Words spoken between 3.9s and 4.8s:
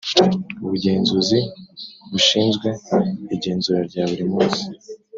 buri munsi